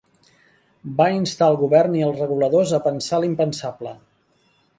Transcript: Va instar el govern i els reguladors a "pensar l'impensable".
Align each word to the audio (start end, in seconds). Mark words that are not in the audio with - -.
Va 1.01 1.05
instar 1.17 1.49
el 1.53 1.57
govern 1.65 1.99
i 1.99 2.01
els 2.07 2.23
reguladors 2.25 2.73
a 2.79 2.81
"pensar 2.89 3.21
l'impensable". 3.23 3.95